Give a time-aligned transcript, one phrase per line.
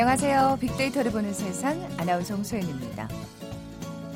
[0.00, 0.58] 안녕하세요.
[0.60, 3.08] 빅데이터를 보는 세상 아나운서 홍소연입니다.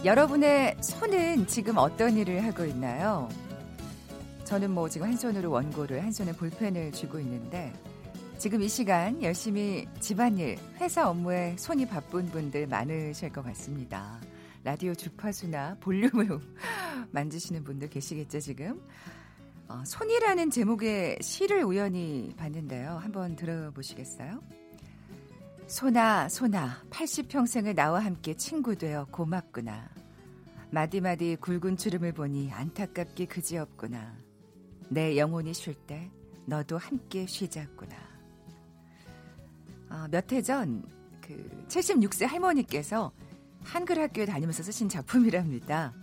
[0.04, 3.28] 여러분의 손은 지금 어떤 일을 하고 있나요?
[4.44, 7.72] 저는 뭐 지금 한 손으로 원고를, 한 손에 볼펜을 쥐고 있는데
[8.38, 14.20] 지금 이 시간 열심히 집안일, 회사 업무에 손이 바쁜 분들 많으실 것 같습니다.
[14.62, 16.38] 라디오 주파수나 볼륨을
[17.10, 18.80] 만지시는 분들 계시겠죠, 지금?
[19.66, 22.98] 어, 손이라는 제목의 시를 우연히 봤는데요.
[22.98, 24.61] 한번 들어보시겠어요?
[25.72, 29.88] 소나, 소나, 80평생을 나와 함께 친구 되어 고맙구나.
[30.70, 34.14] 마디마디 굵은 주름을 보니 안타깝게 그지없구나.
[34.90, 36.10] 내 영혼이 쉴 때
[36.44, 37.96] 너도 함께 쉬자꾸나.
[39.88, 40.84] 어, 몇해 전,
[41.22, 43.10] 그, 76세 할머니께서
[43.62, 45.94] 한글 학교에 다니면서 쓰신 작품이랍니다.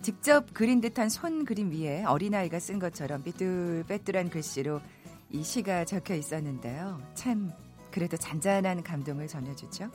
[0.00, 4.80] 직접 그린 듯한 손 그림 위에 어린아이가 쓴 것처럼 삐뚤빼뚤한 글씨로
[5.28, 6.98] 이 시가 적혀 있었는데요.
[7.12, 7.52] 참
[7.90, 9.90] 그래도 잔잔한 감동을 전해주죠.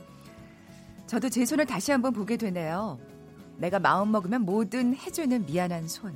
[1.07, 2.99] 저도 제 손을 다시 한번 보게 되네요.
[3.57, 6.15] 내가 마음 먹으면 뭐든 해주는 미안한 손.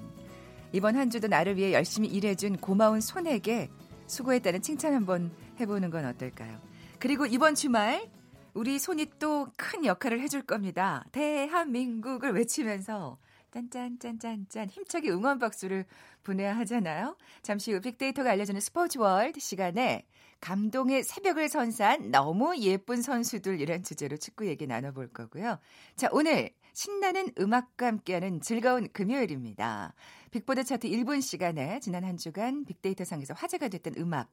[0.71, 3.69] 이번 한 주도 나를 위해 열심히 일해준 고마운 손에게
[4.07, 6.59] 수고했다는 칭찬 한번 해보는 건 어떨까요?
[6.99, 8.09] 그리고 이번 주말
[8.53, 11.05] 우리 손이 또 큰 역할을 해줄 겁니다.
[11.11, 13.17] 대한민국을 외치면서
[13.51, 15.85] 짠짠짠짠짠 힘차게 응원 박수를
[16.23, 17.15] 보내야 하잖아요.
[17.41, 20.05] 잠시 후 빅데이터가 알려주는 스포츠 월드 시간에
[20.41, 25.59] 감동의 새벽을 선사한 너무 예쁜 선수들이란 주제로 축구 얘기 나눠볼 거고요.
[25.95, 29.93] 자, 오늘 신나는 음악과 함께하는 즐거운 금요일입니다.
[30.31, 34.31] 빅보드 차트 1분 시간에 지난 한 주간 빅데이터 상에서 화제가 됐던 음악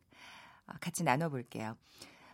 [0.67, 1.77] 아, 같이 나눠볼게요.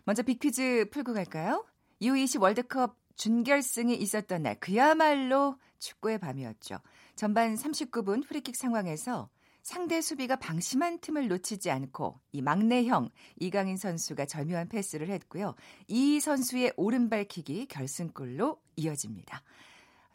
[0.03, 1.65] 먼저 빅퀴즈 풀고 갈까요?
[2.01, 6.79] U20 월드컵 준결승이 있었던 날 그야말로 축구의 밤이었죠.
[7.15, 9.29] 전반 39분 프리킥 상황에서
[9.63, 13.09] 상대 수비가 방심한 틈을 놓치지 않고 이 막내형
[13.39, 15.55] 이강인 선수가 절묘한 패스를 했고요.
[15.87, 19.41] 이 선수의 오른발 킥이 결승골로 이어집니다.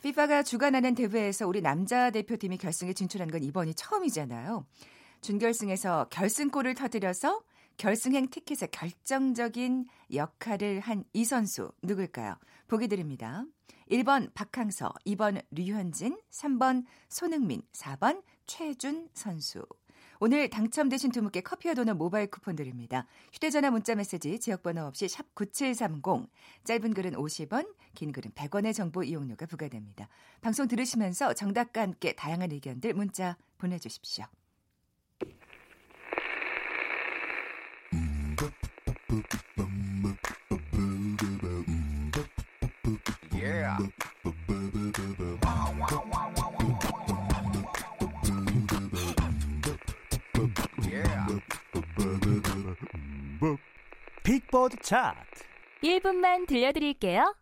[0.00, 4.64] FIFA가 주관하는 대회에서 우리 남자 대표팀이 결승에 진출한 건 이번이 처음이잖아요.
[5.22, 7.42] 준결승에서 결승골을 터뜨려서
[7.78, 12.36] 결승행 티켓의 결정적인 역할을 한 이 선수 누굴까요?
[12.68, 13.44] 보기 드립니다.
[13.90, 19.64] 1번 박항서, 2번 류현진, 3번 손흥민, 4번 최준 선수.
[20.18, 23.06] 오늘 당첨되신 두 분께 커피와 도넛 모바일 쿠폰 드립니다.
[23.32, 26.28] 휴대전화 문자 메시지 지역번호 없이 샵 9730,
[26.64, 30.08] 짧은 글은 50원, 긴 글은 100원의 정보 이용료가 부과됩니다.
[30.40, 34.24] 방송 들으시면서 정답과 함께 다양한 의견들 문자 보내주십시오.
[54.28, 55.42] 빅보드 차트
[55.82, 57.34] 1분만 들려드릴게요.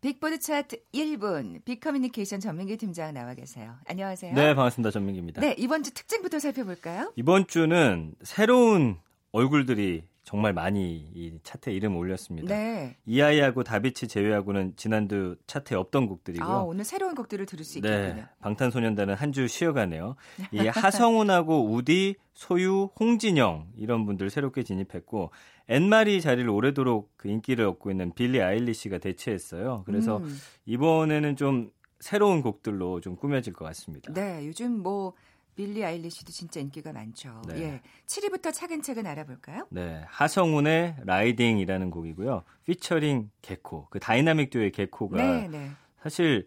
[0.00, 3.76] 빅보드 차트 1분 빅커뮤니케이션 전민기 팀장 나와 계세요.
[3.86, 4.34] 안녕하세요.
[4.34, 4.90] 네, 반갑습니다.
[4.90, 5.40] 전민기입니다.
[5.40, 7.12] 네, 이번 주 특징부터 살펴볼까요?
[7.14, 8.98] 이번 주는 새로운
[9.30, 12.54] 얼굴들이 정말 많이 이 차트에 이름 올렸습니다.
[12.54, 12.98] 네.
[13.06, 16.46] 이 아이하고 다비치 제외하고는 지난주 차트에 없던 곡들이고요.
[16.46, 18.26] 아, 오늘 새로운 곡들을 들을 수 네, 있겠군요.
[18.42, 20.16] 방탄소년단은 한 주 쉬어가네요.
[20.52, 25.30] 이 하성운하고 우디, 소유, 홍진영 이런 분들 새롭게 진입했고
[25.68, 29.84] 앤마리 자리를 오래도록 그 인기를 얻고 있는 빌리 아일리시가 대체했어요.
[29.86, 30.36] 그래서 음.
[30.66, 34.12] 이번에는 좀 새로운 곡들로 좀 꾸며질 것 같습니다.
[34.12, 35.14] 네, 요즘 뭐
[35.58, 37.42] 빌리 아일리시도 진짜 인기가 많죠.
[37.48, 37.60] 네.
[37.60, 37.80] 예.
[38.06, 39.66] 7위부터 차근차근 알아볼까요?
[39.70, 42.44] 네, 하성운의 Riding이라는 곡이고요.
[42.64, 45.70] 피처링 개코, 그 다이나믹 듀오의 개코가 네, 네.
[46.00, 46.46] 사실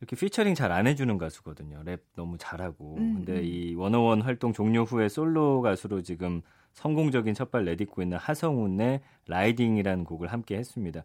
[0.00, 1.84] 이렇게 피처링 잘 안 해주는 가수거든요.
[1.84, 2.96] 랩 너무 잘하고.
[2.96, 3.44] 음, 근데 음.
[3.44, 6.42] 이 워너원 활동 종료 후에 솔로 가수로 지금
[6.72, 11.04] 성공적인 첫발 내딛고 있는 하성운의 라이딩이라는 곡을 함께 했습니다.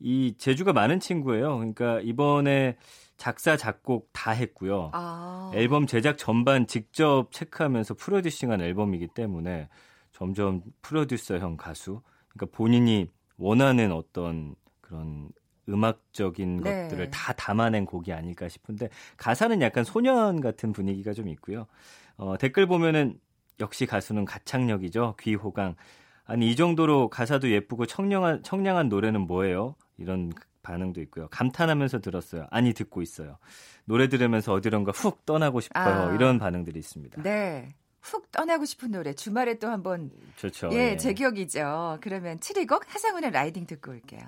[0.00, 1.58] 이 재주가 많은 친구예요.
[1.58, 2.76] 그러니까 이번에
[3.22, 4.90] 작사 작곡 다 했고요.
[4.92, 5.52] 아.
[5.54, 9.68] 앨범 제작 전반 직접 체크하면서 프로듀싱한 앨범이기 때문에
[10.10, 15.28] 점점 프로듀서형 가수, 그러니까 본인이 원하는 어떤 그런
[15.68, 16.88] 음악적인 네.
[16.88, 18.88] 것들을 다 담아낸 곡이 아닐까 싶은데
[19.18, 21.68] 가사는 약간 소년 같은 분위기가 좀 있고요.
[22.16, 23.20] 어, 댓글 보면은
[23.60, 25.14] 역시 가수는 가창력이죠.
[25.20, 25.76] 귀호강.
[26.24, 29.76] 아니 이 정도로 가사도 예쁘고 청량한 청량한 노래는 뭐예요?
[29.96, 31.28] 이런 반응도 있고요.
[31.28, 32.46] 감탄하면서 들었어요.
[32.50, 33.38] 아니 듣고 있어요.
[33.84, 36.10] 노래 들으면서 어디론가 훅 떠나고 싶어요.
[36.10, 36.14] 아.
[36.14, 37.22] 이런 반응들이 있습니다.
[37.22, 37.74] 네.
[38.00, 40.70] 훅 떠나고 싶은 노래 주말에 또 한번 좋죠.
[40.72, 41.98] 예, 제격이죠.
[42.00, 44.22] 그러면 7위 곡 하상훈의 라이딩 듣고 올게요.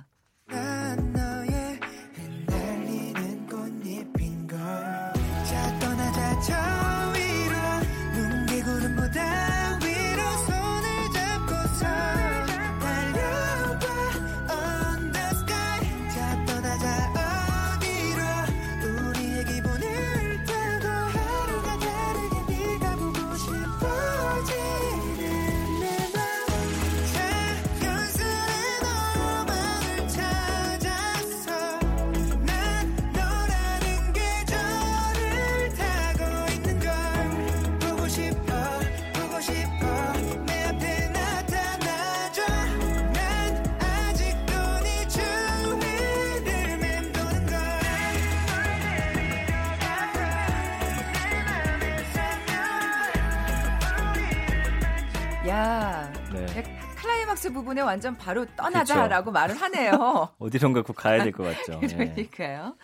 [57.45, 60.29] 클라이막스 부분에 완전 바로 떠나자라고 말을 하네요.
[60.39, 61.81] 어디론가 꼭 가야 될 것 같죠.
[61.83, 61.87] 예.
[61.87, 62.77] 그러니까요.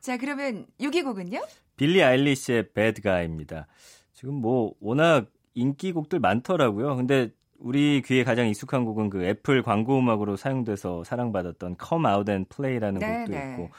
[0.00, 1.40] 자, 그러면 6위 곡은요?
[1.76, 3.66] 빌리 아일리시의 Bad Guy입니다.
[4.14, 6.96] 지금 뭐 워낙 인기곡들 많더라고요.
[6.96, 12.48] 근데 우리 귀에 가장 익숙한 곡은 그 애플 광고 음악으로 사용돼서 사랑받았던 Come Out and
[12.54, 13.50] Play라는 네, 곡도 네.
[13.52, 13.70] 있고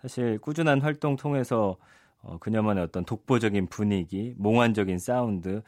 [0.00, 1.76] 사실 꾸준한 활동 통해서
[2.22, 5.62] 어, 그녀만의 어떤 독보적인 분위기, 몽환적인 사운드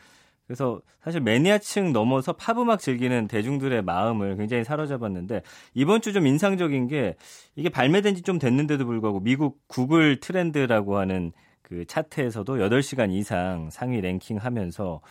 [0.49, 5.43] 그래서 사실 매니아층 넘어서 팝음악 즐기는 대중들의 마음을 굉장히 사로잡았는데
[5.75, 7.15] 이번 주 좀 인상적인 게
[7.55, 14.01] 이게 발매된 지 좀 됐는데도 불구하고 미국 구글 트렌드라고 하는 그 차트에서도 8시간 이상 상위
[14.01, 15.03] 랭킹 하면서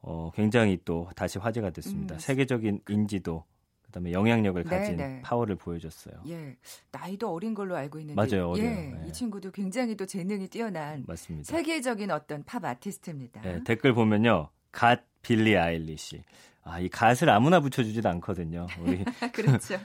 [0.00, 2.14] 어, 굉장히 또 다시 화제가 됐습니다.
[2.14, 2.18] 음.
[2.18, 3.44] 세계적인 인지도
[3.82, 5.20] 그다음에 영향력을 네, 가진 네.
[5.22, 6.14] 파워를 보여줬어요.
[6.28, 6.56] 예.
[6.92, 8.66] 나이도 어린 걸로 알고 있는데 맞아요, 어려요.
[8.66, 9.06] 예, 예.
[9.08, 11.50] 이 친구도 굉장히 또 재능이 뛰어난 맞습니다.
[11.50, 13.40] 세계적인 어떤 팝 아티스트입니다.
[13.42, 14.48] 네, 댓글 보면요.
[14.72, 16.22] 갓 빌리 아일리시.
[16.64, 18.66] 아, 이 갓을 아무나 붙여주지도 않거든요.
[18.80, 19.78] 우리 그렇죠.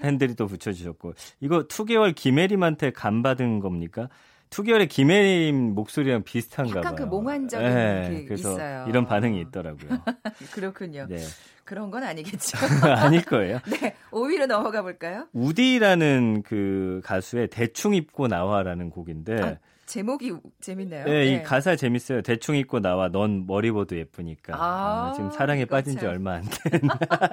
[0.00, 1.12] 팬들이 또 붙여주셨고.
[1.40, 4.08] 이거 2개월 김혜림한테 간 받은 겁니까?
[4.48, 6.96] 2개월의 김혜림 목소리랑 비슷한가 약간 봐요.
[6.96, 8.86] 그 몽환적인 네, 게 그래서 있어요.
[8.88, 9.90] 이런 반응이 있더라고요.
[10.52, 11.06] 그렇군요.
[11.08, 11.18] 네.
[11.64, 12.58] 그런 건 아니겠죠.
[12.86, 13.58] 아닐 거예요.
[13.70, 15.26] 네, 5위로 넘어가 볼까요?
[15.32, 19.56] 우디라는 그 가수의 대충 입고 나와라는 곡인데 아,
[19.86, 21.04] 제목이 재밌네요.
[21.04, 21.42] 네, 이 네.
[21.42, 22.22] 가사 재밌어요.
[22.22, 24.54] 대충 입고 나와 넌 멀리 봐도 예쁘니까.
[24.56, 26.10] 아, 아, 지금 사랑에 이거 빠진 지 참.
[26.10, 26.80] 얼마 안 된.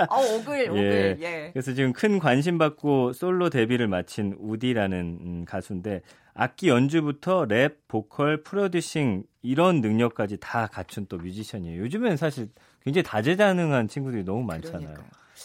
[0.09, 1.17] 어, 오글, 오글.
[1.21, 1.49] 예.
[1.53, 6.01] 그래서 지금 큰 관심 받고 솔로 데뷔를 마친 우디라는 음, 가수인데
[6.33, 11.81] 악기 연주부터 랩, 보컬, 프로듀싱 이런 능력까지 다 갖춘 또 뮤지션이에요.
[11.81, 12.49] 요즘엔 사실
[12.83, 14.93] 굉장히 다재다능한 친구들이 너무 많잖아요.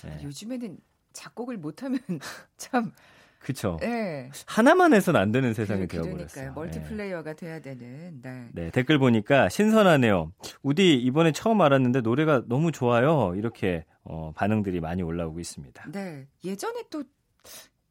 [0.04, 0.20] 네.
[0.22, 0.78] 요즘에는
[1.12, 2.00] 작곡을 못하면
[2.56, 2.92] 참,
[3.38, 3.78] 그렇죠.
[3.82, 4.30] 예.
[4.46, 6.52] 하나만 해서는 안 되는 세상이 그- 되어버렸어요.
[6.54, 8.20] 멀티플레이어가 돼야 되는.
[8.22, 8.48] 네.
[8.52, 10.32] 네, 댓글 보니까 신선하네요.
[10.62, 13.34] 우디 이번에 처음 알았는데 노래가 너무 좋아요.
[13.36, 15.90] 이렇게 어, 반응들이 많이 올라오고 있습니다.
[15.92, 16.26] 네.
[16.44, 17.04] 예전에 또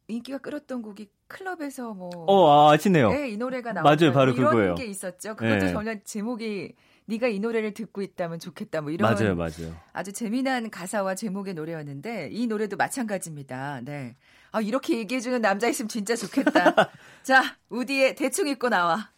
[0.08, 2.10] 인기가 끌었던 곡이 클럽에서 뭐.
[2.26, 3.10] 어, 아, 아시네요.
[3.10, 4.74] 네, 이 노래가 나왔 맞아요, 바로 이런 그거예요.
[4.74, 5.34] 게 있었죠.
[5.36, 5.72] 그것도 네.
[5.72, 6.74] 전혀 제목이
[7.06, 9.76] 네가 이 노래를 듣고 있다면 좋겠다 뭐 이런 맞아요, 맞아요.
[9.92, 13.82] 아주 재미난 가사와 제목의 노래였는데 이 노래도 마찬가지입니다.
[13.84, 14.16] 네.
[14.52, 16.90] 아 이렇게 얘기해 주는 남자 있으면 진짜 좋겠다.
[17.22, 19.10] 자, 우디의 대충 입고 나와.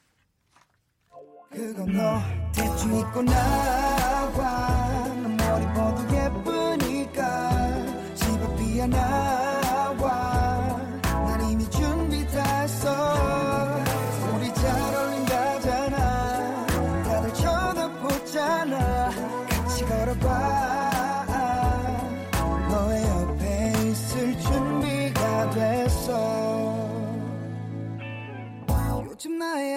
[1.51, 2.21] 그건 너
[2.53, 3.96] 대충 입고 나와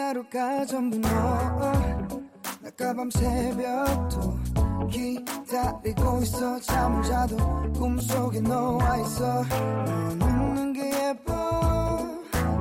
[0.09, 1.07] 하루가 전부 너
[2.61, 4.39] 날까 밤 새벽도
[4.89, 7.37] 기다리고 있어 잠을 자도
[7.73, 9.43] 꿈속에 너와 있어
[10.17, 12.09] 넌 웃는 게 예뻐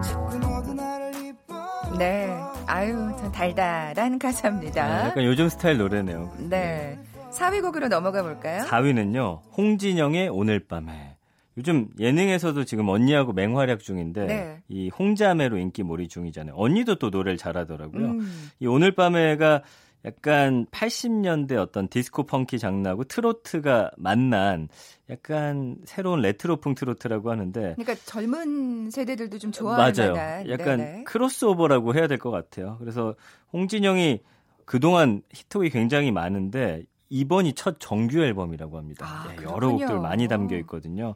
[0.03, 2.39] 자꾸 너도 나를 이뻐 네.
[2.67, 5.07] 아유, 참 달달한 네, 가사입니다.
[5.07, 6.31] 약간 요즘 스타일 노래네요.
[6.51, 6.99] 네.
[7.31, 8.65] 4위 곡으로 넘어가 볼까요?
[8.65, 9.41] 4위는요.
[9.57, 11.18] 홍진영의 오늘 밤에.
[11.59, 14.63] 요즘 예능에서도 지금 언니하고 맹활약 중인데 네.
[14.69, 16.55] 이 홍자매로 인기 몰이 중이잖아요.
[16.57, 18.07] 언니도 또 노래를 잘하더라고요.
[18.07, 18.51] 음.
[18.61, 19.63] 이 오늘 밤에가
[20.05, 24.69] 약간 80년대 어떤 디스코 펑키 장르하고 트로트가 만난
[25.11, 30.15] 약간 새로운 레트로풍 트로트라고 하는데 그러니까 젊은 세대들도 좀 좋아할 맞아요.
[30.49, 31.05] 약간 네네.
[31.05, 32.77] 크로스오버라고 해야 될 것 같아요.
[32.79, 33.17] 그래서
[33.53, 34.21] 홍진영이
[34.65, 39.07] 그동안 히트곡이 굉장히 많은데 이번이 첫 정규 앨범이라고 합니다.
[39.07, 39.71] 아, 네, 여러.
[39.71, 41.15] 곡들 많이 담겨 있거든요.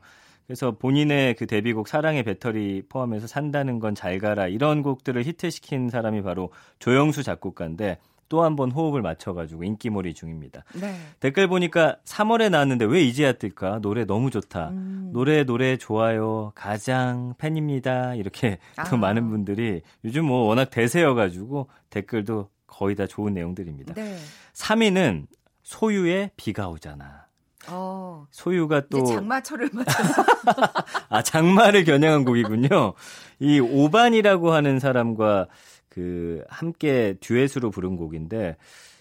[0.52, 6.21] 그래서 본인의 그 데뷔곡 사랑의 배터리 포함해서 산다는 건 잘 가라 이런 곡들을 히트시킨 사람이
[6.23, 10.64] 바로 조영수 작곡가인데 또 한 번 호흡을 맞춰가지고 인기몰이 중입니다.
[10.78, 10.94] 네.
[11.21, 13.78] 댓글 보니까 3월에 나왔는데 왜 이제야 뜰까?
[13.80, 14.71] 노래 너무 좋다.
[14.71, 15.09] 음.
[15.14, 16.52] 노래 노래 좋아요.
[16.54, 18.14] 가장 팬입니다.
[18.14, 18.59] 이렇게
[18.90, 18.99] 또 아.
[18.99, 23.94] 많은 분들이 요즘 뭐 워낙 대세여가지고 댓글도 거의 다 좋은 내용들입니다.
[23.94, 24.16] 네.
[24.52, 25.26] 3위는
[25.62, 27.26] 소유의 비가 오잖아.
[27.69, 28.26] 어.
[28.31, 30.25] 소유가 또 장마철을 맞춰서
[31.09, 32.95] 아 장마를 겨냥한 곡이군요.
[33.40, 35.49] 이 오반이라고 하는 사람과
[35.88, 38.57] 그 함께 듀엣으로 부른 곡인데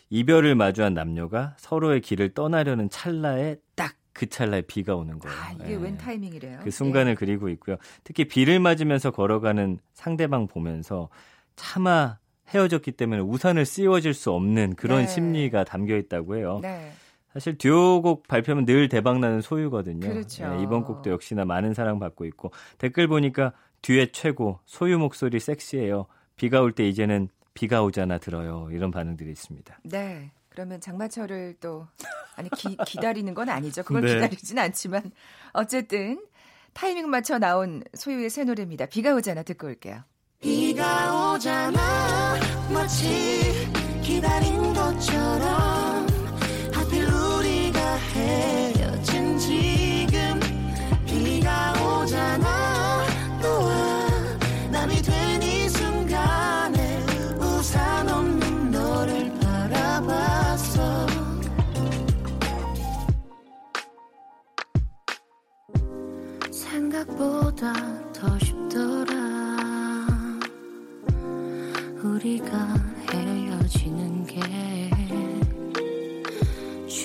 [0.10, 5.38] 이별을 마주한 남녀가 서로의 길을 떠나려는 찰나에 딱 그 찰나에 비가 오는 거예요.
[5.38, 5.75] 아, 이게 예.
[5.75, 6.60] 웬 타이밍이래요?
[6.63, 7.15] 그 순간을 예.
[7.15, 7.77] 그리고 있고요.
[8.03, 11.10] 특히 비를 맞으면서 걸어가는 상대방 보면서
[11.56, 12.18] 차마
[12.50, 15.08] 헤어졌기 때문에 우산을 씌워줄 수 없는 그런 네.
[15.08, 16.60] 심리가 담겨 있다고 해요.
[16.62, 16.91] 네.
[17.33, 20.07] 사실 듀오곡 발표하면 늘 대박나는 소유거든요.
[20.07, 20.55] 그렇죠.
[20.57, 26.05] 예, 이번 곡도 역시나 많은 사랑 받고 있고 댓글 보니까 듀엣 최고, 소유 목소리 섹시해요.
[26.35, 28.67] 비가 올 때 이제는 비가 오잖아 들어요.
[28.71, 29.79] 이런 반응들이 있습니다.
[29.83, 30.31] 네.
[30.50, 31.88] 그러면 장마철을 또
[32.35, 33.83] 아니 기, 기다리는 건 아니죠.
[33.83, 34.13] 그걸 네.
[34.15, 35.11] 기다리진 않지만
[35.53, 36.21] 어쨌든
[36.73, 38.85] 타이밍 맞춰 나온 소유의 새 노래입니다.
[38.88, 40.01] 비가 오잖아 듣고 올게요.
[40.41, 41.79] 비가 오잖아
[42.73, 43.67] 마치
[44.01, 45.80] 기다린 것처럼
[48.13, 50.39] 헤어진 지금
[51.06, 53.06] 비가 오잖아.
[53.41, 54.08] 너와
[54.72, 57.03] 남이 된 이 순간에
[57.39, 61.08] 우산 없는 너를 바라봤어.
[66.51, 67.74] 생각보다
[68.13, 69.13] 더 쉽더라.
[72.03, 72.80] 우리가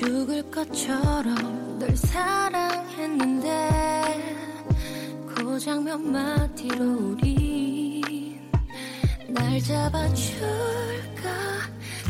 [0.07, 3.49] 죽을 것처럼 널 사랑했는데
[5.37, 8.41] 고작 몇 마디로 우리
[9.27, 11.29] 날 잡아줄까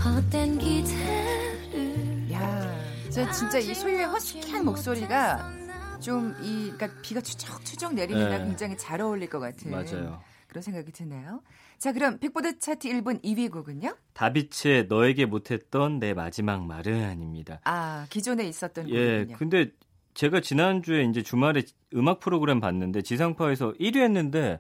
[0.05, 2.71] 헛된 기대를 야,
[3.09, 5.50] 저 진짜 이 소유의 허스키한 목소리가
[5.99, 8.45] 좀 이 그러니까 비가 추적추적 내리는 날 네.
[8.49, 10.21] 굉장히 잘 어울릴 것 같은 맞아요.
[10.57, 11.43] 그런 생각이 드네요.
[11.77, 13.95] 자, 그럼 빅보드 차트 1분 2위 곡은요?
[14.15, 17.61] 다비치의 너에게 못했던 내 마지막 말은입니다.
[17.65, 19.37] 아, 기존에 있었던 예, 곡이군요.
[19.37, 19.71] 근데
[20.15, 21.63] 제가 지난주에 이제 주말에
[21.95, 24.59] 음악 프로그램 봤는데 지상파에서 1위 했는데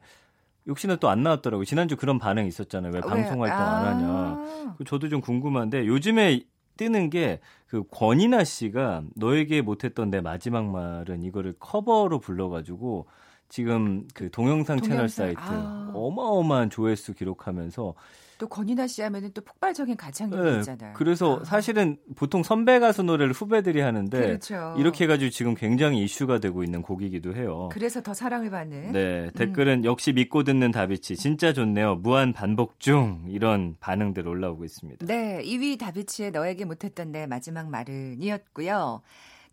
[0.66, 1.64] 역시나 또 안 나왔더라고요.
[1.64, 2.92] 지난주 그런 반응이 있었잖아요.
[2.92, 4.06] 왜 방송 활동 안 하냐.
[4.06, 6.42] 아, 그 저도 좀 궁금한데 요즘에
[6.76, 13.06] 뜨는 게 그 권이나 씨가 너에게 못했던 내 마지막 말은 이거를 커버로 불러가지고
[13.48, 15.90] 지금 그 동영상, 채널 동영상, 사이트 아.
[15.94, 17.94] 어마어마한 조회수 기록하면서
[18.38, 20.92] 또 권이나 씨 하면은 또 폭발적인 가창력이 네, 있잖아요.
[20.94, 24.74] 그래서 아, 사실은 보통 선배 가수 노래를 후배들이 하는데 그렇죠.
[24.78, 27.68] 이렇게 해가지고 지금 굉장히 이슈가 되고 있는 곡이기도 해요.
[27.72, 31.96] 그래서 더 사랑을 받는 네, 댓글은 역시 믿고 듣는 다비치 진짜 좋네요.
[31.96, 35.06] 무한 반복 중 이런 반응들 올라오고 있습니다.
[35.06, 39.00] 네, 2위 다비치의 너에게 못했던 내 마지막 말은이었고요.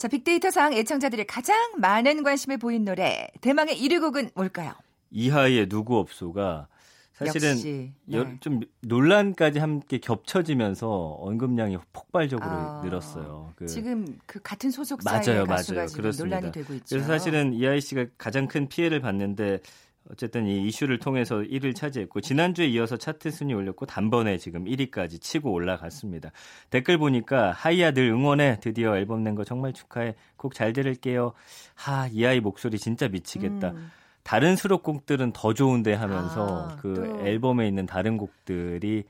[0.04, 4.74] 자, 빅데이터상 애청자들이 가장 많은 관심을 보인 노래 대망의 1위 곡은 뭘까요?
[5.12, 6.68] 이하이의 누구 없소가
[7.14, 8.38] 사실은 역시 여- 네.
[8.42, 10.90] 좀 논란까지 함께 겹쳐지면서
[11.22, 13.54] 언급량이 폭발적으로 아, 늘었어요.
[13.56, 15.88] 그 지금 그 같은 소속사의 맞아요, 가수가 맞아요.
[15.88, 16.36] 지금 그렇습니다.
[16.36, 16.86] 논란이 되고 있죠.
[16.90, 19.62] 그래서 사실은 이하이 씨가 가장 큰 피해를 봤는데
[20.14, 25.52] 어쨌든 이 이슈를 통해서 1위를 차지했고 지난주에 이어서 차트 순위 올렸고 단번에 지금 1위까지 치고
[25.52, 26.32] 올라갔습니다.
[26.70, 31.34] 댓글 보니까 하이야 늘 응원해 드디어 앨범 낸 거 정말 축하해 곡 잘 들을게요.
[31.74, 33.72] 하 이하이 목소리 진짜 미치겠다.
[33.72, 33.90] 음,
[34.22, 37.28] 다른 수록곡들은 더 좋은데 하면서 아, 그 또.
[37.28, 39.04] 앨범에 있는 다른 곡들이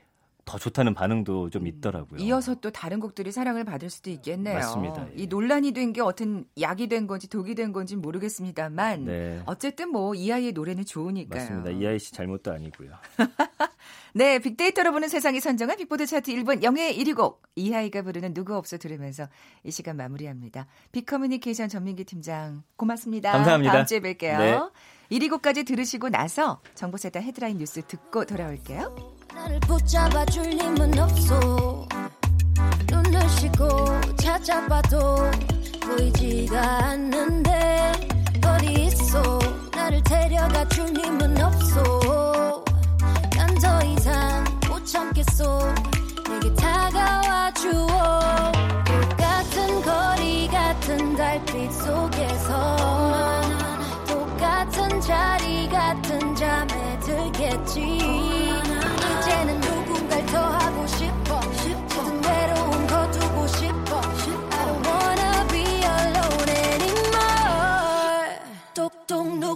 [0.44, 2.20] 더 좋다는 반응도 좀 있더라고요.
[2.20, 4.54] 이어서 또 다른 곡들이 사랑을 받을 수도 있겠네요.
[4.56, 5.06] 맞습니다.
[5.08, 5.22] 예.
[5.22, 9.42] 이 논란이 된 게 어떤 약이 된 건지 독이 된 건지 모르겠습니다만 네.
[9.46, 11.40] 어쨌든 뭐 이 아이의 노래는 좋으니까요.
[11.40, 11.70] 맞습니다.
[11.70, 12.90] 이하이 씨 잘못도 아니고요.
[14.14, 18.78] 네, 빅데이터로 보는 세상이 선정한 빅보드 차트 1분 영예의 1위 곡 이하이가 부르는 누구 없어
[18.78, 19.28] 들으면서
[19.64, 20.66] 이 시간 마무리합니다.
[20.92, 23.32] 빅커뮤니케이션 전민기 팀장 고맙습니다.
[23.32, 23.72] 감사합니다.
[23.72, 24.38] 다음 주에 뵐게요.
[24.38, 24.58] 네.
[25.10, 29.13] 1위 곡까지 들으시고 나서 정보세다 헤드라인 뉴스 듣고 돌아올게요.
[29.44, 31.86] 나를 붙잡아 줄 힘은 없어.
[32.90, 35.30] 눈을 씻고 찾아봐도
[35.82, 37.92] 보이지가 않는데
[38.46, 39.38] 어디 있어.
[39.76, 42.64] 나를 데려가 줄 힘은 없어.
[43.36, 45.74] 난 더 이상 못 참겠어.
[46.28, 48.52] 내게 다가와 주어.
[49.10, 53.33] 똑같은 거리 같은 달빛 속에서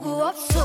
[0.01, 0.61] 누구 없어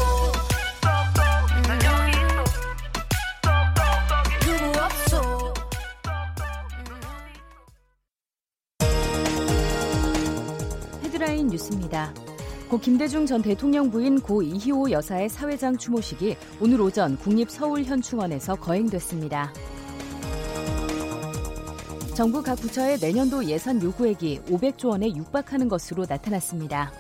[11.02, 12.14] 헤드라인 뉴스입니다.
[12.70, 19.52] 고 김대중 전 대통령 부인 고 이희호 여사의 사회장 추모식이 오늘 오전 국립서울현충원에서 거행됐습니다.
[22.14, 26.92] 정부 각 부처의 내년도 예산 요구액이 500조 원에 육박하는 것으로 나타났습니다.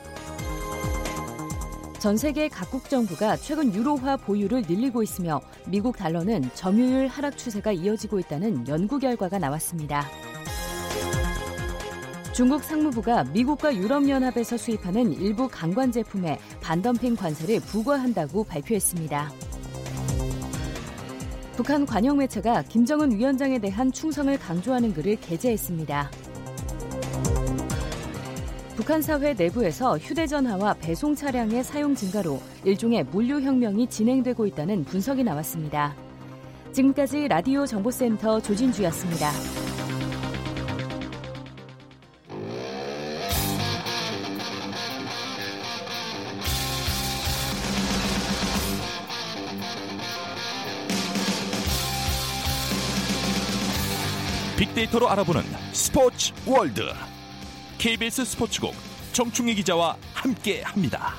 [2.03, 8.19] 전 세계 각국 정부가 최근 유로화 보유를 늘리고 있으며 미국 달러는 점유율 하락 추세가 이어지고
[8.19, 10.05] 있다는 연구 결과가 나왔습니다.
[12.33, 19.31] 중국 상무부가 미국과 유럽연합에서 수입하는 일부 강관 제품에 반덤핑 관세를 부과한다고 발표했습니다.
[21.55, 26.11] 북한 관영 매체가 김정은 위원장에 대한 충성을 강조하는 글을 게재했습니다.
[28.75, 35.95] 북한 사회 내부에서 휴대전화와 배송 차량의 사용 증가로 일종의 물류혁명이 진행되고 있다는 분석이 나왔습니다.
[36.71, 39.31] 지금까지 라디오 정보센터 조진주였습니다.
[54.57, 56.81] 빅데이터로 알아보는 스포츠 월드.
[57.83, 58.73] KBS 스포츠국
[59.11, 61.15] 정충희 기자와 함께합니다.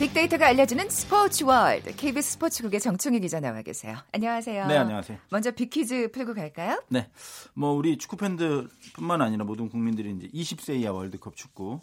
[0.00, 3.98] 빅데이터가 알려주는 스포츠 월드 KBS 스포츠국의 정충희 기자 나와 계세요.
[4.10, 4.66] 안녕하세요.
[4.66, 5.16] 네, 안녕하세요.
[5.30, 6.82] 먼저 빅퀴즈 풀고 갈까요?
[6.88, 7.08] 네.
[7.54, 11.78] 뭐 우리 축구 팬들뿐만 아니라 모든 국민들이 이제 20세 이하 월드컵 축구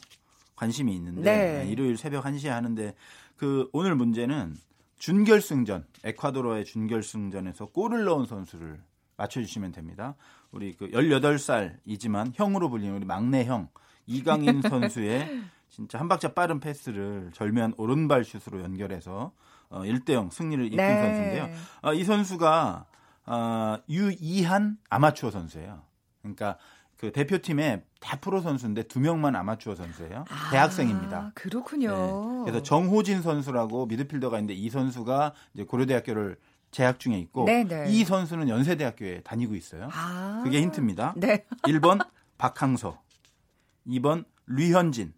[0.57, 1.71] 관심이 있는데 네.
[1.71, 2.93] 일요일 새벽 1시에 하는데
[3.37, 4.57] 그 오늘 문제는
[4.97, 8.81] 준결승전 에콰도르의 준결승전에서 골을 넣은 선수를
[9.19, 10.15] 맞춰 주시면 됩니다.
[10.49, 13.67] 우리 그 18살이지만 형으로 불리는 우리 막내 형
[14.07, 19.33] 이강인 선수의 진짜 한 박자 빠른 패스를 절묘한 오른발 슛으로 연결해서
[19.69, 21.01] 어, 1대 0 승리를 이끈 네.
[21.01, 21.49] 선수인데요.
[21.81, 22.85] 어, 이 선수가
[23.25, 25.81] 어, 유이한 아마추어 선수예요.
[26.21, 26.57] 그러니까
[26.95, 30.23] 그 대표팀에 다 프로 선수인데 두 명만 아마추어 선수예요.
[30.51, 31.17] 대학생입니다.
[31.17, 31.91] 아, 그렇군요.
[32.45, 32.51] 네.
[32.51, 36.37] 그래서 정호진 선수라고 미드필더가 있는데 이 선수가 이제 고려대학교를
[36.71, 37.91] 재학 중에 있고 네네.
[37.91, 39.89] 이 선수는 연세대학교에 다니고 있어요.
[39.91, 40.41] 아.
[40.43, 41.13] 그게 힌트입니다.
[41.17, 41.45] 네.
[41.63, 42.05] 1번
[42.37, 43.01] 박항서,
[43.87, 45.13] 2번 류현진,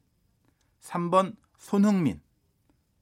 [0.82, 2.22] 3번 손흥민,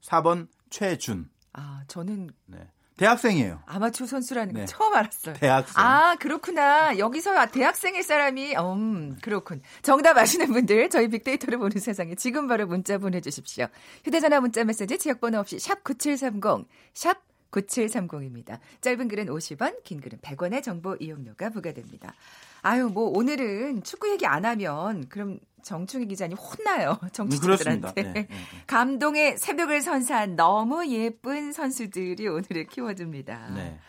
[0.01, 1.29] 4번 최준.
[1.53, 2.59] 아, 저는 네.
[2.97, 3.63] 대학생이에요.
[3.65, 4.65] 아마추어 선수라는 거 네.
[4.65, 5.33] 처음 알았어요.
[5.35, 5.81] 대학생.
[5.81, 6.97] 아, 그렇구나.
[6.97, 9.61] 여기서 대학생일 사람이, 음, 그렇군.
[9.81, 13.67] 정답 아시는 분들, 저희 빅데이터를 보는 세상에 지금 바로 문자 보내주십시오.
[14.03, 18.59] 휴대전화 문자 메시지 지역번호 없이 샵 9730, 샵 9730입니다.
[18.81, 22.13] 짧은 글은 50원, 긴 글은 100원의 정보 이용료가 부과됩니다.
[22.61, 26.99] 아유, 뭐, 오늘은 축구 얘기 안 하면, 그럼 정충희 기자님 혼나요.
[27.03, 27.91] 음, 정치자들한테.
[27.91, 27.93] 그렇습니다.
[27.93, 28.63] 네, 네, 네.
[28.67, 33.51] 감동의 새벽을 선사한 너무 예쁜 선수들이 오늘을 키워줍니다.
[33.55, 33.79] 네.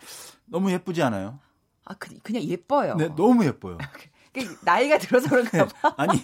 [0.46, 1.38] 너무 예쁘지 않아요?
[1.85, 2.96] 아, 그, 그냥 예뻐요.
[2.96, 3.79] 네, 너무 예뻐요.
[4.33, 5.94] 그 나이가 들어서 그런가 봐.
[5.96, 6.23] 아니,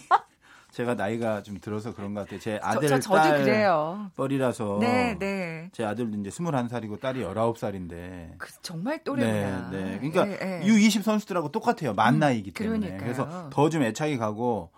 [0.76, 2.38] 제가 나이가 좀 들어서 그런 것 같아요.
[2.38, 4.10] 제 저, 아들, 저, 저도 딸 그래요.
[4.14, 5.70] 뻘이라서 네, 네.
[5.72, 9.70] 제 아들도 이제 21살이고 딸이 19살인데 그, 정말 또래구나.
[9.70, 10.10] 네, 네.
[10.10, 10.66] 그러니까 예, 예.
[10.68, 11.94] U20 선수들하고 똑같아요.
[11.94, 12.78] 만 음, 나이기 때문에.
[12.90, 13.00] 그러니까요.
[13.00, 14.70] 그래서 더 좀 애착이 가고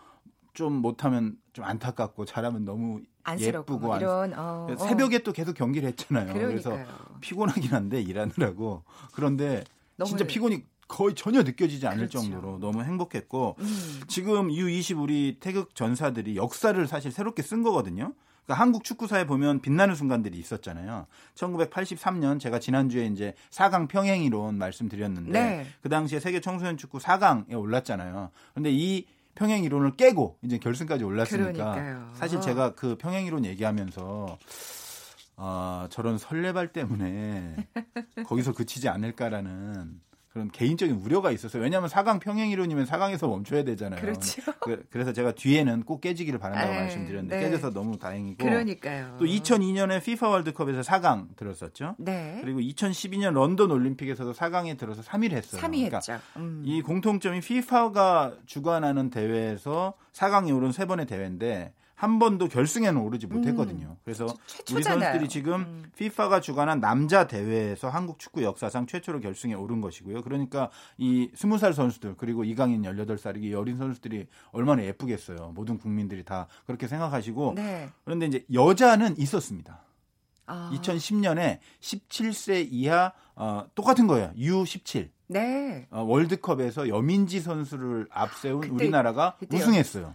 [0.54, 3.00] 좀 못하면 좀 안타깝고 잘하면 너무
[3.36, 4.76] 예쁘고 뭐 안- 이런 어, 어.
[4.76, 6.32] 새벽에 또 계속 경기를 했잖아요.
[6.32, 6.96] 그래서 그러니까요.
[7.22, 9.64] 피곤하긴 한데 일하느라고 그런데
[10.06, 12.20] 진짜 피곤이 거의 전혀 느껴지지 않을 그렇죠.
[12.20, 14.00] 정도로 너무 행복했고 음.
[14.08, 18.14] 지금 U20 우리 태극 전사들이 역사를 사실 새롭게 쓴 거거든요.
[18.44, 21.06] 그러니까 한국 축구사에 보면 빛나는 순간들이 있었잖아요.
[21.34, 25.66] 1983년 제가 지난주에 이제 4강 평행 이론 말씀드렸는데 네.
[25.82, 28.30] 그 당시에 세계 청소년 축구 4강에 올랐잖아요.
[28.54, 32.10] 근데 이 평행 이론을 깨고 이제 결승까지 올랐으니까 그러니까요.
[32.14, 34.38] 사실 제가 그 평행 이론 얘기하면서
[35.36, 37.54] 아, 저런 설레발 때문에
[38.26, 40.00] 거기서 그치지 않을까라는
[40.38, 41.60] 그런 개인적인 우려가 있었어요.
[41.60, 44.00] 왜냐하면 4강 평행 이론이면 4강에서 멈춰야 되잖아요.
[44.00, 44.40] 그렇죠.
[44.60, 47.42] 그, 래서 제가 뒤에는 꼭 깨지기를 바란다고 에이, 말씀드렸는데 네.
[47.42, 49.16] 깨져서 너무 다행이고 그러니까요.
[49.18, 51.96] 또 2002년에 FIFA 월드컵에서 4강 들었었죠.
[51.98, 52.38] 네.
[52.40, 55.60] 그리고 2012년 런던 올림픽에서도 4강에 들어서 3위를 했어요.
[55.60, 56.20] 3위 그러니까 했죠.
[56.36, 56.62] 음.
[56.64, 63.96] 이 공통점이 FIFA가 주관하는 대회에서 4강에 오른 세 번의 대회인데 한 번도 결승에는 오르지 못했거든요.
[64.04, 64.26] 그래서
[64.70, 64.82] 우리 음.
[64.82, 65.90] 선수들이 지금 음.
[65.94, 70.22] FIFA가 주관한 남자 대회에서 한국 축구 역사상 최초로 결승에 오른 것이고요.
[70.22, 75.50] 그러니까 이 20살 선수들 그리고 이강인 18살 이 어린 선수들이 얼마나 예쁘겠어요.
[75.56, 77.88] 모든 국민들이 다 그렇게 생각하시고 네.
[78.04, 79.82] 그런데 이제 여자는 있었습니다.
[80.46, 84.32] 아, 2010년에 17세 이하 어, 똑같은 거예요.
[84.38, 85.88] U17 네.
[85.90, 89.60] 어, 월드컵에서 여민지 선수를 앞세운 그때- 우리나라가 그때요.
[89.60, 90.14] 우승했어요.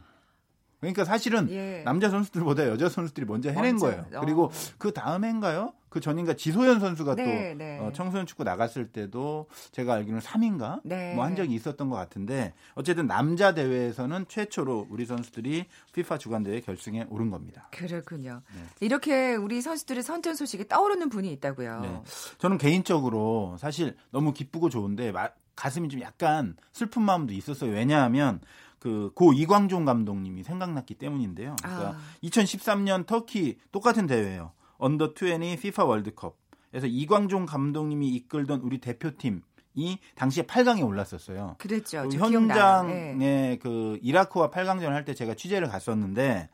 [0.83, 1.81] 그러니까 사실은 예.
[1.85, 4.05] 남자 선수들보다 여자 선수들이 먼저 해낸 먼저, 거예요.
[4.15, 4.19] 어.
[4.21, 5.73] 그리고 그 다음에인가요?
[5.89, 7.77] 그 전인가 지소연 선수가 네, 또 네.
[7.79, 11.13] 어, 청소년 축구 나갔을 때도 제가 알기로는 3인가 네.
[11.13, 17.05] 뭐한 적이 있었던 것 같은데 어쨌든 남자 대회에서는 최초로 우리 선수들이 FIFA 주관 대회 결승에
[17.09, 17.67] 오른 겁니다.
[17.71, 18.41] 그렇군요.
[18.55, 18.61] 네.
[18.79, 21.79] 이렇게 우리 선수들의 선전 소식이 떠오르는 분이 있다고요.
[21.81, 22.01] 네.
[22.39, 27.71] 저는 개인적으로 사실 너무 기쁘고 좋은데 마- 가슴이 좀 약간 슬픈 마음도 있었어요.
[27.71, 28.41] 왜냐하면
[28.83, 31.55] 그고 이광종 감독님이 생각났기 때문인데요.
[31.61, 31.97] 그러니까 아.
[32.23, 34.51] 2013년 터키 똑같은 대회예요.
[34.77, 36.37] 언더 20 FIFA 월드컵.
[36.69, 39.41] 그래서 이광종 감독님이 이끌던 우리 대표팀
[39.75, 41.55] 이 당시에 8강에 올랐었어요.
[41.57, 42.07] 그랬죠.
[42.09, 42.17] 그.
[42.17, 43.59] 현장에 네.
[43.61, 46.49] 그 이라크와 8강전 할 때 제가 취재를 갔었는데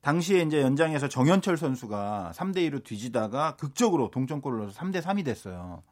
[0.00, 5.82] 당시에 이제 연장에서 정현철 선수가 3대 2로 뒤지다가 극적으로 동점골을 넣어서 3대 3이 됐어요.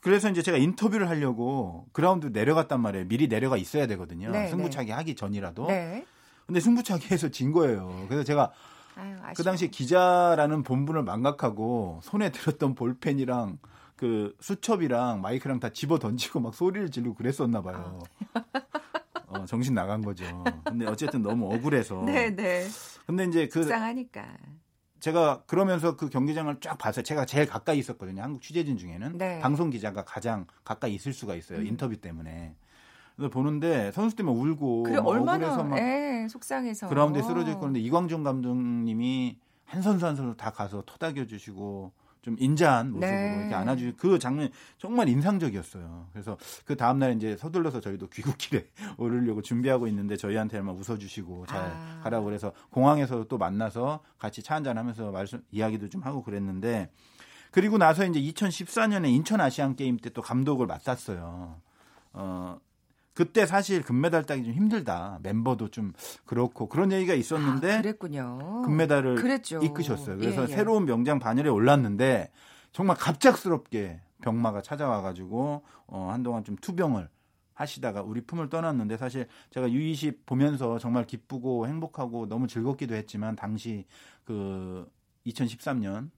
[0.00, 3.06] 그래서 이제 제가 인터뷰를 하려고 그라운드 내려갔단 말이에요.
[3.06, 4.30] 미리 내려가 있어야 되거든요.
[4.30, 5.66] 네, 승부차기 하기 전이라도.
[5.66, 6.04] 네.
[6.46, 8.06] 근데 승부차기에서 진 거예요.
[8.08, 8.52] 그래서 제가
[8.96, 9.16] 아유.
[9.36, 13.58] 그 당시에 기자라는 본분을 망각하고 손에 들었던 볼펜이랑
[13.96, 18.00] 그 수첩이랑 마이크랑 다 집어 던지고 막 소리를 지르고 그랬었나 봐요.
[19.26, 20.42] 어, 정신 나간 거죠.
[20.64, 22.02] 근데 어쨌든 너무 억울해서.
[22.06, 22.66] 네, 네.
[23.06, 24.26] 근데 이제 그 불쌍하니까.
[25.00, 28.22] 제가 그러면서 그 경기장을 쫙 봐서 제가 제일 가까이 있었거든요.
[28.22, 29.40] 한국 취재진 중에는 네.
[29.40, 31.58] 방송 기자가 가장 가까이 있을 수가 있어요.
[31.58, 31.66] 음.
[31.66, 32.54] 인터뷰 때문에.
[33.16, 37.60] 그래서 보는데 선수 때문에 울고 그래 막 얼마나 억울해서 막 예, 속상해서 그라운드에 쓰러져 있고
[37.60, 43.36] 그런데 이광종 감독님이 한 선수 한 선수 다 가서 토닥여 주시고 좀 인자한 모습으로 네.
[43.40, 46.08] 이렇게 안아주 그 장면 정말 인상적이었어요.
[46.12, 48.66] 그래서 그 다음 날 이제 서둘러서 저희도 귀국길에
[48.98, 52.00] 오르려고 준비하고 있는데 저희한테만 웃어주시고 잘 아.
[52.02, 56.90] 가라고 그래서 공항에서 또 만나서 같이 차 한잔 하면서 말씀 이야기도 좀 하고 그랬는데
[57.50, 61.60] 그리고 나서 이제 2014년에 인천 아시안 게임 때 또 감독을 맡았어요.
[62.12, 62.58] 어
[63.20, 65.18] 그때 사실 금메달 따기 좀 힘들다.
[65.22, 65.92] 멤버도 좀
[66.24, 68.62] 그렇고 그런 얘기가 있었는데 아, 그랬군요.
[68.64, 69.60] 금메달을 그랬죠.
[69.62, 70.16] 이끄셨어요.
[70.16, 70.46] 그래서 예, 예.
[70.46, 72.30] 새로운 명장 반열에 올랐는데
[72.72, 77.10] 정말 갑작스럽게 병마가 찾아와가지고 어, 한동안 좀 투병을
[77.52, 83.84] 하시다가 우리 품을 떠났는데 사실 제가 U20 보면서 정말 기쁘고 행복하고 너무 즐겁기도 했지만 당시
[84.24, 84.90] 그
[85.26, 86.08] 2013년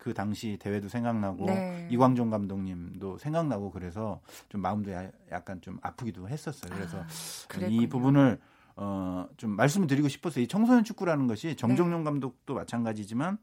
[0.00, 1.86] 그 당시 대회도 생각나고 네.
[1.90, 6.72] 이광종 감독님도 생각나고 그래서 좀 마음도 야- 약간 좀 아프기도 했었어요.
[6.74, 7.86] 그래서 아, 이.
[7.86, 8.38] 부분을
[8.76, 10.42] 어, 좀 말씀을 드리고 싶었어요.
[10.42, 11.54] 이 청소년 축구라는 것이 네.
[11.54, 13.36] 정종용 감독도 마찬가지지만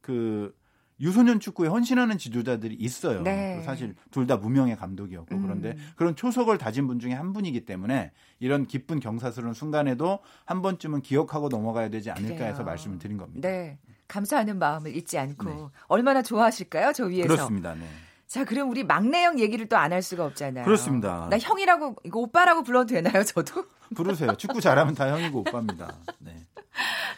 [0.00, 0.52] 그
[1.00, 3.22] 유소년 축구에 헌신하는 지도자들이 있어요.
[3.22, 3.62] 네.
[3.62, 5.42] 사실 둘 다 무명의 감독이었고 음.
[5.42, 11.02] 그런데 그런 초석을 다진 분 중에 한 분이기 때문에 이런 기쁜 경사스러운 순간에도 한 번쯤은
[11.02, 12.50] 기억하고 넘어가야 되지 않을까 그래요.
[12.50, 13.48] 해서 말씀을 드린 겁니다.
[13.48, 13.78] 네.
[14.10, 15.56] 감사하는 마음을 잊지 않고 네.
[15.86, 16.92] 얼마나 좋아하실까요?
[16.92, 17.28] 저 위에서.
[17.28, 17.74] 그렇습니다.
[17.74, 17.86] 네.
[18.26, 20.64] 자, 그럼 우리 막내 형 얘기를 또 안 할 수가 없잖아요.
[20.64, 21.26] 그렇습니다.
[21.30, 23.64] 나 형이라고 이거 오빠라고 불러도 되나요, 저도?
[23.94, 24.36] 부르세요.
[24.36, 25.96] 축구 잘하면 다 형이고 오빠입니다.
[26.18, 26.36] 네.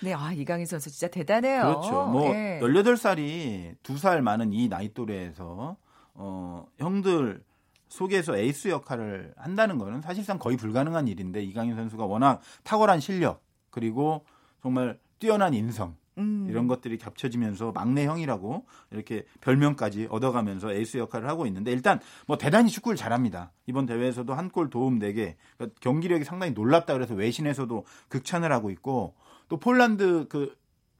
[0.02, 1.62] 네, 아, 이강인 선수 진짜 대단해요.
[1.62, 2.06] 그렇죠.
[2.06, 2.60] 뭐 예.
[2.62, 5.76] 18살이 두살 많은 이 나이 또래에서
[6.14, 7.42] 어, 형들
[7.88, 14.24] 속에서 에이스 역할을 한다는 거는 사실상 거의 불가능한 일인데 이강인 선수가 워낙 탁월한 실력 그리고
[14.62, 16.46] 정말 뛰어난 인성 음.
[16.48, 22.70] 이런 것들이 겹쳐지면서 막내 형이라고 이렇게 별명까지 얻어가면서 에이스 역할을 하고 있는데 일단 뭐 대단히
[22.70, 23.52] 축구를 잘합니다.
[23.66, 25.36] 이번 대회에서도 한 골 도움 4개.
[25.56, 29.14] 그러니까 경기력이 상당히 놀랍다 그래서 외신에서도 극찬을 하고 있고
[29.48, 30.54] 또 폴란드 그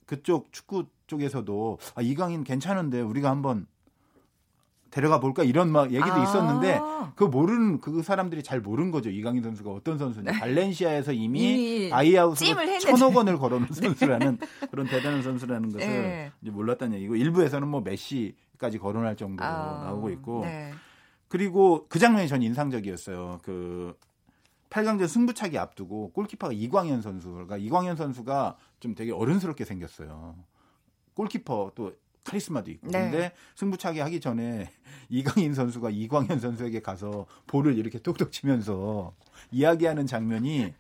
[0.07, 3.67] 그쪽 축구 쪽에서도 아, 이강인 괜찮은데 우리가 한번
[4.93, 6.23] 데려가 볼까 이런 막 얘기도 아.
[6.23, 6.81] 있었는데
[7.17, 9.09] 그 모르는 그 사람들이 잘 모르는 거죠.
[9.09, 10.39] 이강인 선수가 어떤 선수인지.
[10.39, 11.49] 발렌시아에서 이미, 네.
[11.49, 12.79] 이미 바이아웃으로 찜을 했는데.
[12.79, 14.39] 천억 원을 걸어놓은 선수라는
[14.71, 16.33] 그런 대단한 선수라는 것을 네.
[16.43, 20.73] 이제 몰랐다는 얘기고 일부에서는 뭐 메시까지 거론할 정도로 아, 나오고 있고 네.
[21.29, 23.41] 그리고 그 장면이 전 인상적이었어요.
[23.43, 23.97] 그
[24.69, 30.37] 8강전 승부차기 앞두고 골키퍼가 이광현 선수가 이광현 선수가 좀 되게 어른스럽게 생겼어요.
[31.15, 31.93] 골키퍼 또
[32.25, 32.89] 카리스마도 있고.
[32.91, 33.11] 네.
[33.11, 34.71] 근데 승부차기 하기 전에
[35.09, 39.13] 이강인 선수가 이광현 선수에게 가서 볼을 이렇게 톡톡 치면서
[39.51, 40.73] 이야기하는 장면이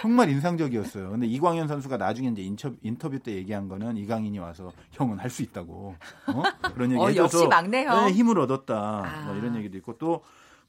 [0.00, 1.10] 정말 인상적이었어요.
[1.10, 5.42] 근데 이광현 선수가 나중에 이제 인터뷰, 인터뷰 때 얘기한 거는 이강인이 와서 형은 할 수
[5.42, 5.96] 있다고
[6.28, 6.42] 어?
[6.74, 8.06] 그런 얘기 어, 해줘서 역시 막내 형.
[8.06, 9.02] 네, 힘을 얻었다.
[9.04, 9.24] 아.
[9.26, 10.22] 뭐 이런 얘기도 있고 또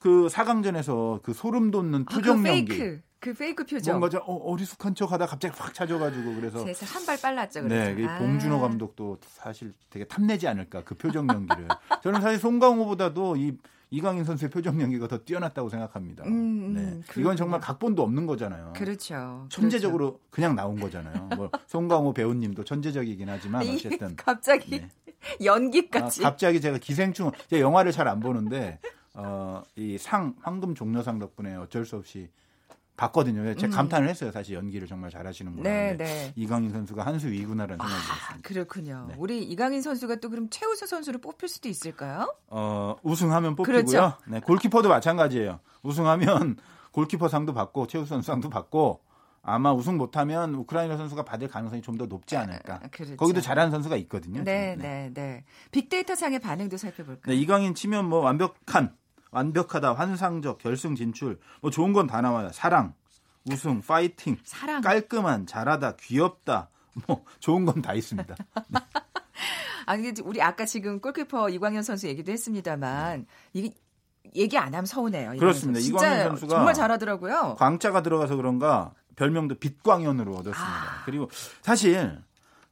[0.05, 2.67] 그 4강전에서 그 소름 돋는 아, 표정 그 연기.
[2.67, 3.01] 페이크.
[3.25, 3.93] 그 페이크 표정.
[3.99, 7.63] 뭔가 좀 어, 어리숙한 척하다 갑자기 확 찾아가지고 그래서 세상 한발 빨랐죠.
[7.63, 7.95] 그래서.
[7.95, 8.19] 네, 이 아.
[8.19, 11.67] 봉준호 감독도 사실 되게 탐내지 않을까 그 표정 연기를.
[12.03, 13.57] 저는 사실 송강호보다도 이
[13.89, 16.23] 이강인 선수의 표정 연기가 더 뛰어났다고 생각합니다.
[16.25, 17.21] 음, 음, 네.
[17.21, 18.73] 이건 정말 각본도 없는 거잖아요.
[18.75, 19.47] 그렇죠.
[19.49, 21.29] 천재적으로 그냥 나온 거잖아요.
[21.35, 23.87] 뭐 송강호 배우님도 천재적이긴 하지만 그렇죠.
[23.89, 24.89] 이 어쨌든 갑자기 네.
[25.43, 26.23] 연기까지.
[26.23, 28.79] 아, 갑자기 제가 기생충 제가 영화를 잘 안 보는데
[29.15, 32.29] 어, 이 상 황금 종려상 덕분에 어쩔 수 없이
[32.97, 33.55] 봤거든요.
[33.55, 33.75] 제가 음.
[33.75, 34.31] 감탄을 했어요.
[34.31, 35.69] 사실 연기를 정말 잘하시는구나.
[35.69, 36.33] 네, 네.
[36.35, 38.47] 이강인 선수가 한 수 위구나라는 생각이 아, 들었습니다.
[38.47, 39.05] 그렇군요.
[39.09, 39.15] 네.
[39.17, 42.33] 우리 이강인 선수가 또 그럼 최우수 선수를 뽑힐 수도 있을까요?
[42.47, 43.83] 어, 우승하면 뽑히고요.
[43.85, 44.17] 그렇죠.
[44.27, 45.59] 네, 골키퍼도 마찬가지예요.
[45.83, 46.57] 우승하면
[46.91, 49.01] 골키퍼 상도 받고 최우수 선수 상도 받고
[49.47, 52.75] 아마 우승 못하면 우크라이나 선수가 받을 가능성이 좀 더 높지 않을까.
[52.83, 53.15] 아, 그렇죠.
[53.15, 54.43] 거기도 잘하는 선수가 있거든요.
[54.43, 54.81] 네, 지금.
[54.89, 55.43] 네, 네.
[55.71, 57.33] 빅데이터 상의 반응도 살펴볼까요?
[57.35, 58.95] 네, 이강인 치면 뭐 완벽한,
[59.45, 62.49] 완벽하다, 환상적, 결승 진출, 뭐 좋은 건 다 나와요.
[62.53, 62.93] 사랑,
[63.51, 64.81] 우승, 파이팅, 사랑.
[64.81, 66.69] 깔끔한, 잘하다, 귀엽다,
[67.05, 68.33] 뭐 좋은 건 다 있습니다.
[69.87, 73.71] 아, 근데 우리 아까 지금 골키퍼 이광현 선수 얘기도 했습니다만 이게
[74.33, 75.31] 얘기 안 하면 서운해요.
[75.37, 75.79] 그렇습니다.
[75.79, 75.89] 선수.
[75.91, 77.55] 이광현 선수가 정말 잘하더라고요.
[77.59, 80.63] 광자가 들어가서 그런가 별명도 빛광연으로 얻었습니다.
[80.65, 81.03] 아.
[81.05, 81.29] 그리고
[81.61, 82.19] 사실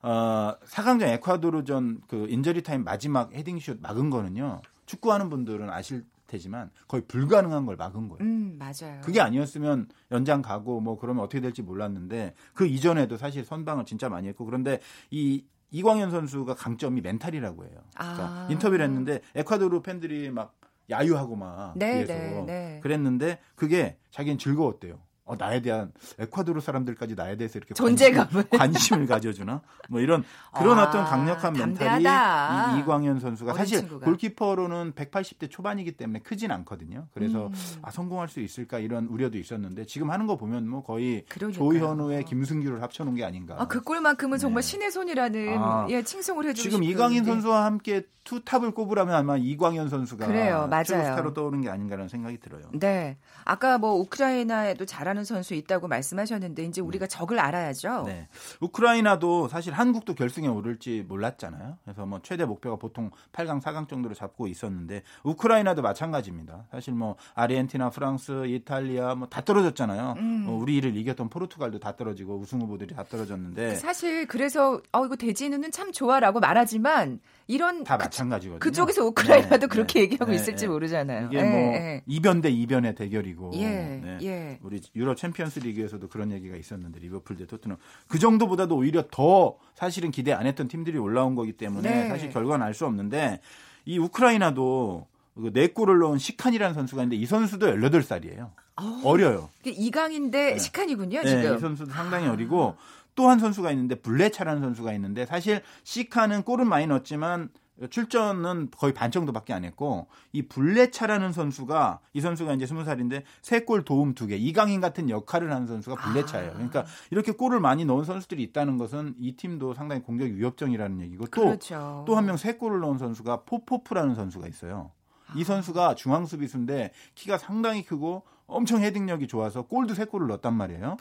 [0.01, 4.61] 어, 4강전 에콰도르전 그 인저리 타임 마지막 헤딩슛 막은 거는요.
[4.87, 8.21] 축구하는 분들은 아실 테지만 거의 불가능한 걸 막은 거예요.
[8.21, 9.01] 음, 맞아요.
[9.03, 14.27] 그게 아니었으면 연장 가고 뭐 그러면 어떻게 될지 몰랐는데 그 이전에도 사실 선방을 진짜 많이
[14.27, 14.79] 했고 그런데
[15.11, 17.83] 이 이광연 선수가 강점이 멘탈이라고 해요.
[17.95, 18.47] 그러니까 아.
[18.49, 20.55] 인터뷰를 했는데 에콰도르 팬들이 막
[20.89, 22.79] 야유하고 막 네, 뒤에서 네, 네.
[22.81, 24.99] 그랬는데 그게 자기는 즐거웠대요.
[25.25, 30.77] 어, 나에 대한 에콰도르 사람들까지 나에 대해서 이렇게 존재감을 관심, 을 가져주나 뭐 이런 그런
[30.77, 32.75] 아, 어떤 강력한 멘탈이 담대하다.
[32.75, 34.05] 이, 이광현 선수가 사실 친구가.
[34.05, 37.07] 골키퍼로는 180대 초반이기 때문에 크진 않거든요.
[37.13, 37.53] 그래서 음.
[37.81, 41.71] 아 성공할 수 있을까 이런 우려도 있었는데 지금 하는 거 보면 뭐 거의 그러니까요.
[41.71, 43.55] 조현우의 김승규를 합쳐놓은 게 아닌가.
[43.57, 44.69] 아, 그 골만큼은 정말 네.
[44.69, 47.23] 신의 손이라는 아, 예, 칭송을 해주고 지금 예.
[47.23, 50.83] 선수와 함께 투탑을 꼽으라면 아마 이광현 선수가 그래요, 맞아요.
[50.85, 52.63] 최고 스타로 떠오르는 게 아닌가라는 생각이 들어요.
[52.73, 53.17] 네.
[53.43, 58.03] 아까 뭐 우크라이나에도 잘하 는 선수 있다고 말씀하셨는데 이제 우리가 적을 알아야죠.
[58.07, 58.27] 네.
[58.61, 61.77] 우크라이나도 사실 한국도 결승에 오를지 몰랐잖아요.
[61.83, 66.65] 그래서 뭐 최대 목표가 보통 8강, 4강 정도로 잡고 있었는데 우크라이나도 마찬가지입니다.
[66.71, 70.13] 사실 뭐 아르헨티나, 프랑스, 이탈리아 뭐 다 떨어졌잖아요.
[70.17, 70.45] 음.
[70.47, 75.71] 어, 우리를 이겼던 포르투갈도 다 떨어지고 우승 후보들이 다 떨어졌는데 사실 그래서 어 이거 대진운은
[75.71, 78.59] 참 좋아라고 말하지만 이런 다 그, 마찬가지거든요.
[78.59, 80.71] 그쪽에서 우크라이나도 네, 그렇게 네, 얘기하고 네, 있을지 네.
[80.71, 81.27] 모르잖아요.
[81.31, 82.03] 이게 예, 뭐 예.
[82.05, 83.67] 이변 대 이변의 대결이고 예,
[84.03, 84.17] 네.
[84.21, 84.59] 예.
[84.61, 90.11] 우리 유럽 챔피언스 리그에서도 그런 얘기가 있었는데 리버풀 대 토트넘 그 정도보다도 오히려 더 사실은
[90.11, 92.07] 기대 안 했던 팀들이 올라온 거기 때문에 네.
[92.07, 93.39] 사실 결과는 알 수 없는데
[93.85, 98.49] 이 우크라이나도 그네 골을 넣은 시칸이라는 선수가 있는데 이 선수도 18살이에요.
[98.77, 99.49] 어 려요.
[99.61, 101.55] 이게 이강인데 시칸이군요, 네, 지금.
[101.57, 102.75] 이 선수도 상당히 어리고
[103.15, 107.49] 또 한 선수가 있는데 블레차라는 선수가 있는데 사실 시카는 골은 많이 넣었지만
[107.89, 113.65] 출전은 거의 반 정도밖에 안 했고 이 블레차라는 선수가 이 선수가 이제 스무 살인데 세
[113.65, 116.51] 골 도움 두 개 이강인 같은 역할을 하는 선수가 블레차예요.
[116.51, 116.53] 아.
[116.53, 121.41] 그러니까 이렇게 골을 많이 넣은 선수들이 있다는 것은 이 팀도 상당히 공격 위협적이라는 얘기고 또
[121.45, 122.03] 그렇죠.
[122.05, 124.91] 또한 명 세 골을 넣은 선수가 포포프라는 선수가 있어요.
[125.27, 125.33] 아.
[125.35, 130.97] 이 선수가 중앙 수비수인데 키가 상당히 크고 엄청 헤딩력이 좋아서 골도 세 골을 넣었단 말이에요.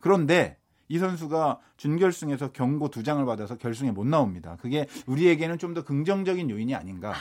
[0.00, 4.56] 그런데 이 선수가 준결승에서 경고 두 장을 받아서 결승에 못 나옵니다.
[4.60, 7.12] 그게 우리에게는 좀 더 긍정적인 요인이 아닌가.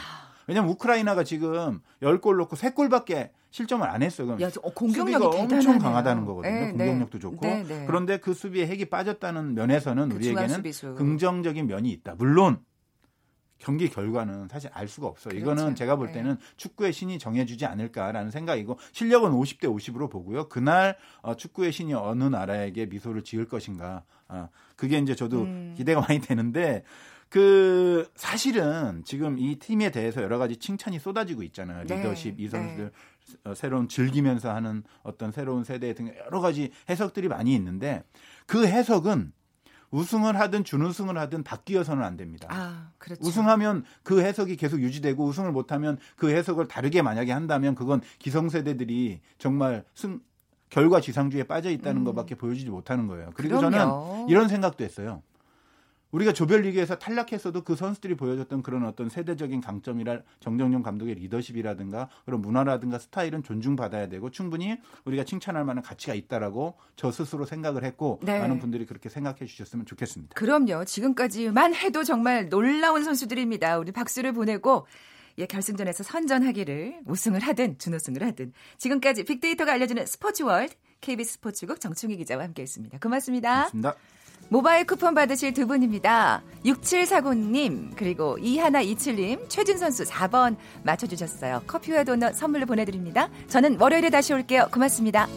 [0.48, 4.28] 왜냐면 우크라이나가 지금 10골 넣고 3골밖에 실점을 안 했어요.
[4.28, 5.58] 그럼 야, 어, 공격력이 수비가 대단하네요.
[5.58, 6.54] 엄청 강하다는 거거든요.
[6.54, 7.20] 네, 공격력도 네.
[7.22, 7.46] 좋고.
[7.46, 7.84] 네, 네.
[7.88, 10.96] 그런데 그 수비에 핵이 빠졌다는 면에서는 그 우리에게는 수비수.
[10.96, 12.16] 긍정적인 면이 있다.
[12.18, 12.60] 물론
[13.58, 15.34] 경기 결과는 사실 알 수가 없어요.
[15.34, 15.42] 그렇죠.
[15.42, 16.14] 이거는 제가 볼 네.
[16.14, 20.50] 때는 축구의 신이 정해주지 않을까라는 생각이고 실력은 50대 50으로 보고요.
[20.50, 24.04] 그날 어, 축구의 신이 어느 나라에게 미소를 지을 것인가.
[24.28, 25.74] 아, 그게 이제 저도 음.
[25.78, 26.84] 기대가 많이 되는데
[27.30, 31.86] 그 사실은 지금 이 팀에 대해서 여러 가지 칭찬이 쏟아지고 있잖아요.
[31.86, 32.50] 네, 리더십 이 네.
[32.50, 32.92] 선수들
[33.46, 38.04] 어, 새로운 즐기면서 하는 어떤 새로운 세대 등 여러 가지 해석들이 많이 있는데
[38.46, 39.34] 그 해석은
[39.92, 42.48] 우승을 하든 준우승을 하든 바뀌어서는 안 됩니다.
[42.52, 43.22] 아, 그렇죠.
[43.26, 49.84] 우승하면 그 해석이 계속 유지되고 우승을 못하면 그 해석을 다르게 만약에 한다면 그건 기성세대들이 정말
[49.94, 50.20] 승
[50.70, 52.06] 결과 지상주의에 빠져 있다는 음.
[52.06, 53.32] 것밖에 보여주지 못하는 거예요.
[53.36, 53.72] 그리고 그럼요.
[53.72, 55.22] 저는 이런 생각도 했어요.
[56.16, 63.00] 우리가 조별리그에서 탈락했어도 그 선수들이 보여줬던 그런 어떤 세대적인 강점이라 정정용 감독의 리더십이라든가 그런 문화라든가
[63.00, 68.40] 스타일은 존중받아야 되고 충분히 우리가 칭찬할 만한 가치가 있다라고 저 스스로 생각을 했고 네.
[68.40, 70.36] 많은 분들이 그렇게 생각해 주셨으면 좋겠습니다.
[70.36, 70.86] 그럼요.
[70.86, 73.78] 지금까지만 해도 정말 놀라운 선수들입니다.
[73.80, 74.88] 우리 박수를 보내고
[75.38, 82.46] 예, 결승전에서 선전하기를 우승을 하든 준우승을 하든 지금까지 빅데이터가 알려주는 스포츠월드 KBS 스포츠국 정충희 기자와
[82.46, 83.00] 함께했습니다.
[83.00, 83.50] 고맙습니다.
[83.54, 83.96] 고맙습니다.
[84.50, 86.44] 모바일 쿠폰 받으실 두 분입니다.
[86.66, 91.64] 6749님 그리고 이하나27님 최진 선수 4번 맞춰주셨어요.
[91.68, 93.30] 커피와 도넛 선물로 보내드립니다.
[93.48, 94.68] 저는 월요일에 다시 올게요.
[94.72, 95.28] 고맙습니다.